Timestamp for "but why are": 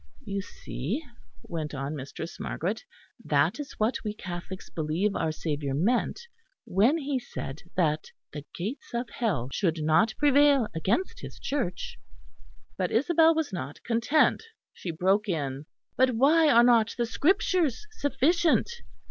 15.97-16.63